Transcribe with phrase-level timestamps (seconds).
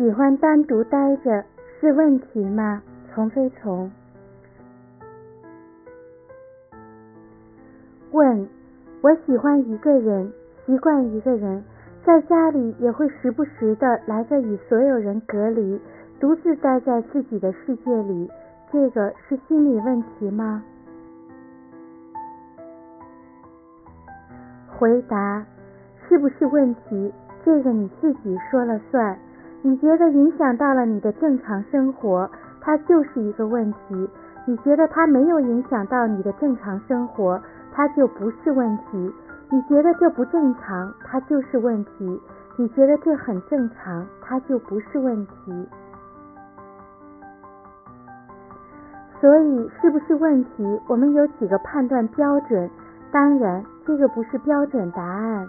[0.00, 1.44] 喜欢单独待着
[1.78, 2.82] 是问题吗？
[3.12, 3.92] 从非从。
[8.10, 8.48] 问：
[9.02, 10.32] 我喜欢一个人，
[10.64, 11.62] 习惯一个人，
[12.02, 15.78] 在家里也会时不时的来个与所有人隔离，
[16.18, 18.30] 独自待在自己的世界里，
[18.72, 20.64] 这个是心理问题吗？
[24.66, 25.44] 回答：
[26.08, 27.12] 是不是问题？
[27.44, 29.18] 这个你自己说了算。
[29.62, 34.08] 你觉得影响到了你的正常生活，它就是一个问题；
[34.46, 37.40] 你觉得它没有影响到你的正常生活。
[37.72, 39.14] 它就不是问题，
[39.48, 42.20] 你觉得这不正常，它就是问题；
[42.56, 45.68] 你觉得这很正常，它就不是问题。
[49.20, 50.80] 所以，是不是问题？
[50.88, 52.68] 我们有几个判断标准，
[53.12, 55.48] 当然，这个不是标准答案。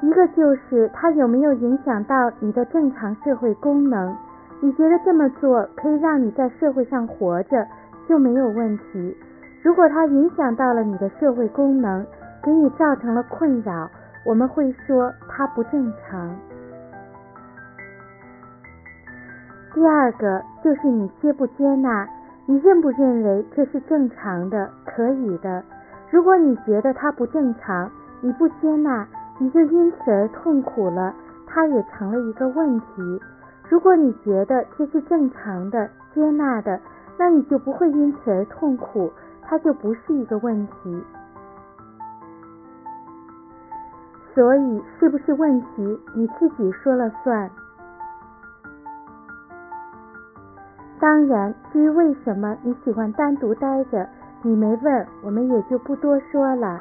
[0.00, 4.16] 一个就是它有没有影响到你的正常社会功能？
[4.60, 7.66] 你觉得这么做可以让你在社会上活着？
[8.08, 9.16] 就没有问题。
[9.62, 12.06] 如果它影响到了你的社会功能，
[12.42, 13.90] 给你造成了困扰，
[14.24, 16.34] 我们会说它不正常。
[19.74, 22.08] 第二个就是你接不接纳，
[22.46, 25.62] 你认不认为这是正常的、可以的？
[26.10, 27.90] 如果你觉得它不正常，
[28.22, 29.06] 你不接纳，
[29.38, 31.14] 你就因此而痛苦了，
[31.46, 32.86] 它也成了一个问题。
[33.68, 36.80] 如果你觉得这是正常的、接纳的，
[37.18, 41.02] 那你就不会因此而痛苦，它就不是一个问题。
[44.34, 47.50] 所以，是不是问题，你自己说了算。
[51.00, 54.08] 当然，至于为什么你喜欢单独待着，
[54.42, 56.80] 你没问，我们也就不多说了。